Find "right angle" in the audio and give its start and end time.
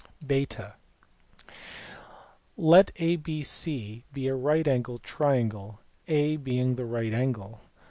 6.85-7.61